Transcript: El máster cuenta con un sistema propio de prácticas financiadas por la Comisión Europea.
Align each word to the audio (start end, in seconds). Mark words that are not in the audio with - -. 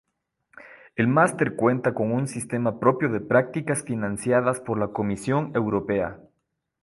El 0.95 1.07
máster 1.07 1.55
cuenta 1.55 1.93
con 1.93 2.11
un 2.11 2.27
sistema 2.27 2.79
propio 2.79 3.09
de 3.11 3.19
prácticas 3.19 3.83
financiadas 3.83 4.59
por 4.59 4.79
la 4.79 4.87
Comisión 4.87 5.51
Europea. 5.53 6.19